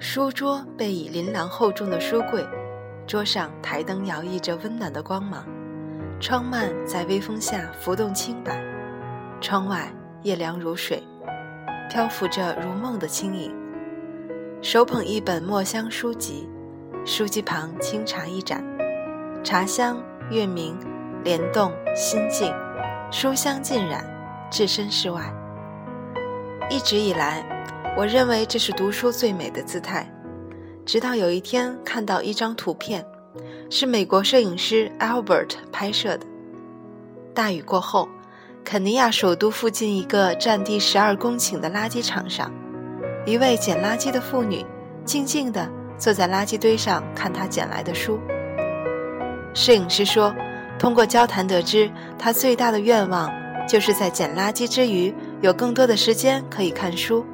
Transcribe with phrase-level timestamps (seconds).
[0.00, 2.46] 书桌背倚琳琅厚重的书柜，
[3.04, 5.44] 桌上台灯摇曳着温暖的光芒，
[6.20, 8.62] 窗幔在微风下浮动轻摆，
[9.40, 9.92] 窗外
[10.22, 11.02] 夜凉如水，
[11.90, 13.52] 漂浮着如梦的轻盈。
[14.62, 16.48] 手捧一本墨香书籍，
[17.04, 18.64] 书籍旁清茶一盏，
[19.42, 20.78] 茶香、月明
[21.24, 22.54] 帘动心境，
[23.10, 24.04] 书香浸染，
[24.48, 25.22] 置身事外。
[26.70, 27.57] 一直以来。
[27.98, 30.08] 我认为这是读书最美的姿态，
[30.86, 33.04] 直到有一天看到一张图片，
[33.70, 36.24] 是美国摄影师 Albert 拍摄的。
[37.34, 38.08] 大雨过后，
[38.64, 42.52] 肯尼亚首都附近一个占地十二公顷的垃圾场上，
[43.26, 44.64] 一位捡垃圾的妇女
[45.04, 48.20] 静静地坐在垃圾堆上看她捡来的书。
[49.54, 50.32] 摄影师说，
[50.78, 53.28] 通过交谈得知，他最大的愿望
[53.66, 57.26] 就是在捡垃圾之余，有更多的时间可以看书。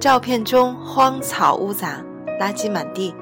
[0.00, 2.00] 照片中荒草屋杂，
[2.40, 3.12] 垃圾满地，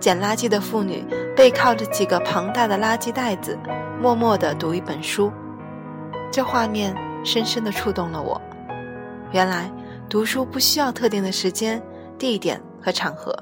[0.00, 1.04] 捡垃圾的妇女
[1.36, 3.58] 背靠着几个庞大的垃圾袋子，
[4.00, 5.30] 默默地读一本书。
[6.30, 8.40] 这画面深深地触动了我。
[9.30, 9.70] 原来
[10.08, 11.82] 读书不需要特定的时间、
[12.18, 13.36] 地点和场合。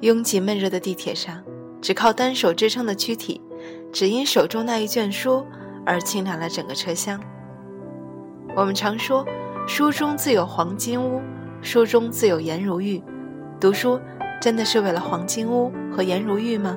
[0.00, 1.40] 拥挤闷热的地铁上，
[1.80, 3.40] 只靠单手支撑的躯体，
[3.92, 5.46] 只因手中那一卷书
[5.86, 7.20] 而清凉了整个车厢。
[8.56, 9.24] 我们常说。
[9.68, 11.20] 书中自有黄金屋，
[11.60, 13.02] 书中自有颜如玉。
[13.60, 14.00] 读书
[14.40, 16.74] 真的是为了黄金屋和颜如玉吗？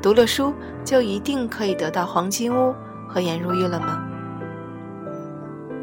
[0.00, 0.54] 读了书
[0.84, 2.72] 就一定可以得到黄金屋
[3.08, 4.00] 和颜如玉了吗？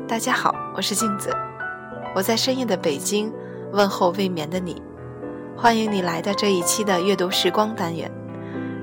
[0.08, 1.36] 大家好，我是镜子，
[2.16, 3.30] 我在深夜的北京
[3.73, 4.81] 问候未眠的你，
[5.53, 8.09] 欢迎你来到这一期的阅读时光单元。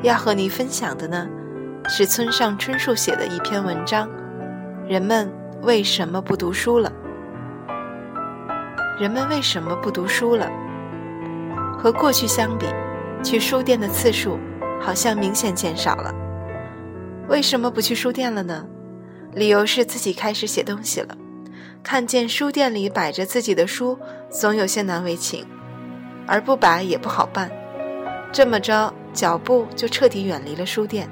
[0.02, 1.26] 要和你分享的呢，
[1.88, 4.06] 是村上春树写的一篇文章：
[4.86, 6.92] 人们为什么不读书了？
[9.02, 10.48] 人们为什么不读书了？
[11.76, 12.66] 和过去相比，
[13.20, 14.38] 去书店的次数
[14.80, 16.14] 好像明显减少了。
[17.26, 18.64] 为什么不去书店了呢？
[19.32, 21.16] 理由是自己开始写东西了，
[21.82, 23.98] 看见书店里摆着自己的书，
[24.30, 25.44] 总有些难为情，
[26.24, 27.50] 而不摆也不好办。
[28.30, 31.10] 这么着，脚步就彻底远离了书店。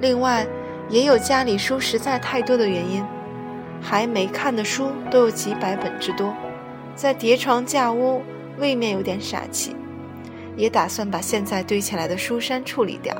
[0.00, 0.46] 另外，
[0.88, 3.04] 也有家里书实在太多的原因，
[3.82, 6.32] 还没看的书都有几百本之多。
[6.94, 8.22] 在叠床架屋，
[8.58, 9.74] 未免有点傻气，
[10.56, 13.14] 也打算把现在堆起来的书山处理掉，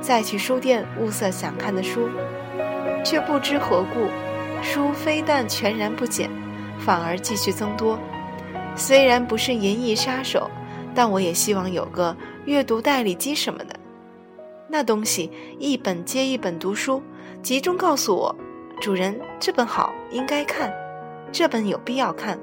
[0.00, 2.08] 再去书店物色想看的书，
[3.04, 4.06] 却不知何故，
[4.62, 6.30] 书非但全然不减，
[6.78, 7.98] 反而继续增多。
[8.76, 10.48] 虽然不是银翼杀手，
[10.94, 13.74] 但我也希望有个阅读代理机什么的，
[14.68, 15.28] 那东西
[15.58, 17.02] 一本接一本读书，
[17.42, 18.32] 集中告诉我，
[18.80, 20.72] 主人这本好，应该看，
[21.32, 22.38] 这本有必要看。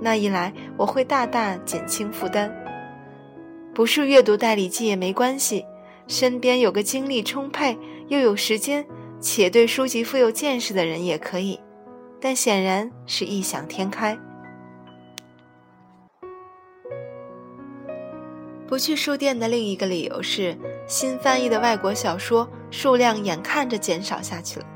[0.00, 2.52] 那一来，我会大大减轻负担。
[3.74, 5.64] 不是阅读代理记也没关系，
[6.06, 7.78] 身边有个精力充沛
[8.08, 8.84] 又有时间
[9.20, 11.58] 且对书籍富有见识的人也可以，
[12.20, 14.18] 但显然是异想天开。
[18.66, 20.56] 不去书店的另一个理由是，
[20.86, 24.66] 新翻译的外国小说数量眼看着减少下去了。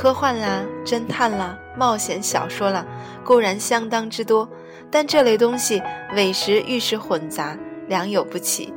[0.00, 2.86] 科幻啦，侦探啦，冒险小说啦，
[3.22, 4.48] 固然相当之多，
[4.90, 5.82] 但这类东西
[6.16, 7.54] 委实遇事混杂，
[7.86, 8.72] 良莠不齐。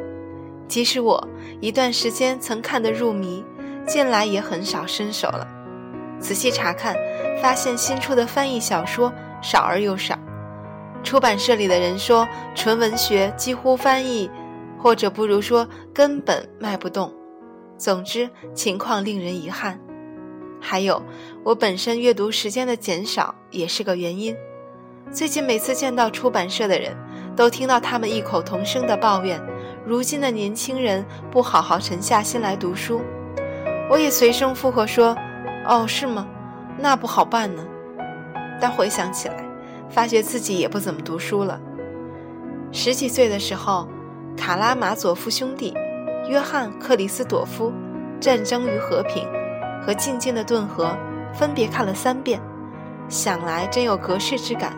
[0.68, 1.26] 即使我
[1.62, 3.42] 一段时间曾看得入迷，
[3.88, 5.48] 近来也很少伸手了。
[6.20, 6.94] 仔细查看，
[7.42, 9.10] 发现新出的翻译小说
[9.42, 10.20] 少而又少。
[11.06, 14.30] 出版社里的人说，纯文学几乎翻译，
[14.78, 17.14] 或者不如说根本卖不动。
[17.78, 19.80] 总之，情况令人遗憾。
[20.66, 21.04] 还有，
[21.44, 24.34] 我本身阅读时间的减少也是个原因。
[25.12, 26.96] 最近每次见到出版社的人，
[27.36, 29.40] 都听到他们异口同声的抱怨：
[29.86, 33.02] 如今的年轻人不好好沉下心来读书。
[33.90, 35.16] 我也随声附和说
[35.68, 36.26] ：“哦，是吗？
[36.80, 37.64] 那不好办呢。”
[38.62, 39.46] 但回想起来，
[39.90, 41.60] 发觉自己也不怎么读书了。
[42.72, 43.86] 十几岁的时候，
[44.38, 45.74] 《卡拉马佐夫兄弟》、
[46.30, 47.70] 约翰·克里斯朵夫，
[48.20, 49.28] 《战争与和平》。
[49.86, 50.96] 和《静静的顿河》
[51.38, 52.40] 分别看了三遍，
[53.10, 54.74] 想来真有隔世之感。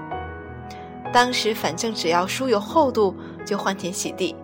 [1.14, 3.16] 当时反正只要书有厚度
[3.46, 4.36] 就欢天喜地，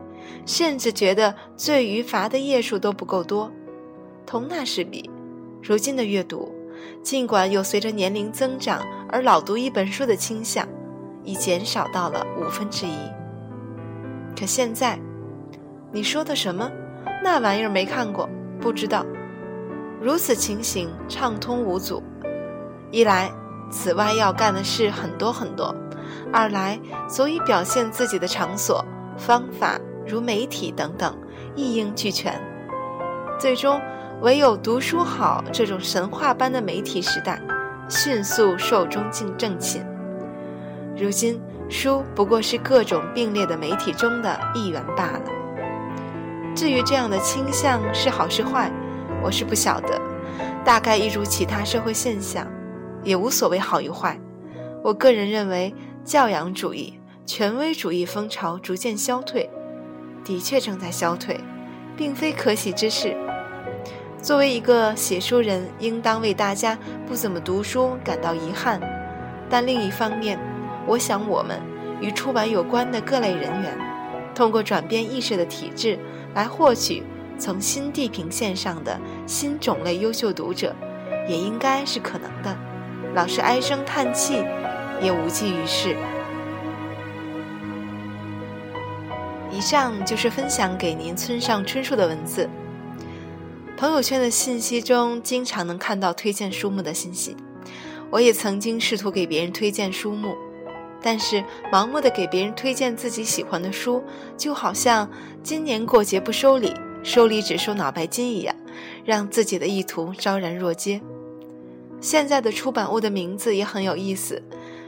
[0.46, 3.52] 甚至觉得最余乏的页数都不够多。
[4.26, 5.10] 同那时比，
[5.62, 6.54] 如今的阅读，
[7.02, 10.66] 尽管有随着年龄增长而老读一本书的倾向，
[11.24, 12.96] 已减少到了五分之一。
[14.40, 14.98] 可现在，
[15.92, 16.72] 你说的什么？
[17.24, 18.30] 那玩意儿没看过，
[18.62, 19.06] 不知道。
[20.02, 22.02] 如此情形畅通无阻，
[22.90, 23.32] 一来，
[23.70, 25.76] 此外要干的事很多很多；
[26.34, 28.84] 二来足以表现自己的场所、
[29.16, 31.16] 方法，如媒体等等，
[31.56, 32.42] 一应俱全。
[33.40, 33.80] 最终，
[34.22, 37.40] 唯有读书好这种神话般的媒体时代，
[37.88, 39.04] 迅速寿终
[39.38, 39.86] 正寝。
[40.98, 41.40] 如今，
[41.70, 45.22] 书不过是各种并列的媒体中的一员罢了。
[46.56, 48.72] 至于这样的倾向是好是坏，
[49.24, 50.00] 我是不晓得。
[50.64, 52.48] 大概一如其他社会现象，
[53.04, 54.20] 也无所谓好与坏。
[54.84, 55.74] 我个人认为。
[56.04, 59.48] 教养主义、权威主义风潮逐渐消退，
[60.26, 61.40] 的确正在消退，
[61.96, 63.16] 并非可喜之事。
[64.20, 66.76] 作为一个写书人，应当为大家
[67.06, 68.82] 不怎么读书感到遗憾。
[69.48, 70.40] 但另一方面，
[70.88, 71.62] 我想我们
[72.02, 73.78] 与出版有关的各类人员，
[74.34, 76.00] 通过转变意识的体制
[76.34, 77.04] 来获取
[77.38, 80.76] 从新地平线上的新种类优秀读者，
[81.28, 82.58] 也应该是可能的。
[83.14, 84.44] 老是唉声叹气。
[85.02, 85.98] 也无济于事。
[89.52, 92.48] 以上就是分享给您村上春树的文字。
[93.76, 97.36] 朋友圈的信息中，经常能看到推荐书目的信息。
[98.12, 100.36] 我也曾经试图给别人推荐书目，
[101.02, 104.04] 但是盲目的给别人推荐自己喜欢的书，
[104.38, 105.10] 就好像
[105.42, 106.72] 今年过节不收礼，
[107.04, 108.56] 收礼只收脑白金一样，
[109.04, 111.02] 让自己的意图昭然若揭。
[112.00, 114.42] 现在的出版物的名字也很有意思。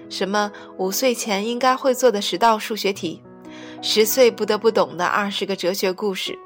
[0.10, 3.22] 什么五岁前应该会做的十道数学题，
[3.82, 6.38] 十岁不得不懂的二十个哲学故事，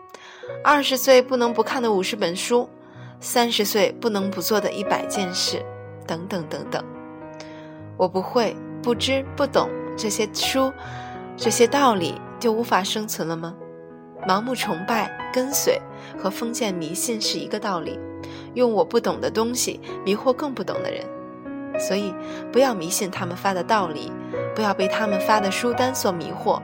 [0.64, 2.70] 二十岁不能不看的五十本书，
[3.20, 5.62] 三十岁不能不做的一百件事，
[6.06, 6.82] 等等等等。
[7.98, 10.72] 我不会、不知、不懂这些书，
[11.36, 13.54] 这些道理就无法生存了吗？
[14.26, 15.82] 盲目崇拜、跟随
[16.18, 18.00] 和封建迷信是一个道理，
[18.54, 21.06] 用我不懂的东西迷惑更不懂的人。
[21.80, 22.14] 所以，
[22.52, 24.12] 不要迷信他们发的道理，
[24.56, 26.62] 不要被他们发的书单所迷惑。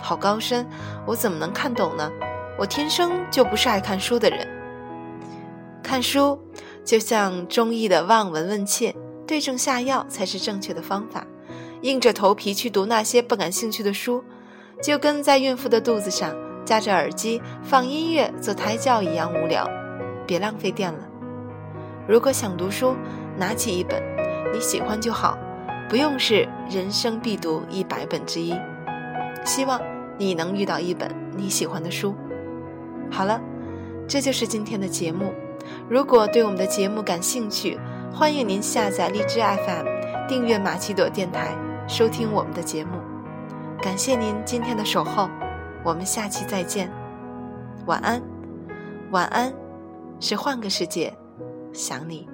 [0.00, 0.66] 好高深，
[1.06, 2.10] 我怎么能看懂呢？
[2.58, 4.48] 我天生就不是爱看书的人。
[5.82, 6.38] 看书
[6.84, 8.94] 就像中医的望闻问切，
[9.26, 11.24] 对症下药才是正确的方法。
[11.82, 14.24] 硬着头皮去读那些不感兴趣的书，
[14.82, 16.34] 就跟在孕妇的肚子上
[16.64, 19.68] 夹着耳机放音乐做胎教一样无聊。
[20.26, 21.00] 别浪费电了。
[22.08, 22.96] 如果想读书，
[23.36, 24.02] 拿起一本。
[24.52, 25.36] 你喜欢就好，
[25.88, 28.54] 不用是人生必读一百本之一。
[29.44, 29.80] 希望
[30.18, 32.14] 你能遇到一本你喜欢的书。
[33.10, 33.40] 好了，
[34.06, 35.32] 这就是今天的节目。
[35.88, 37.78] 如果对我们的节目感兴趣，
[38.12, 41.56] 欢迎您下载荔枝 FM，订阅马奇朵电台，
[41.88, 42.92] 收听我们的节目。
[43.80, 45.28] 感谢您今天的守候，
[45.84, 46.90] 我们下期再见。
[47.86, 48.22] 晚安，
[49.10, 49.52] 晚安，
[50.20, 51.12] 是换个世界，
[51.72, 52.28] 想你。